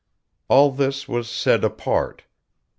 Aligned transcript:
All 0.49 0.71
this 0.71 1.07
was 1.07 1.29
said 1.29 1.63
apart. 1.63 2.23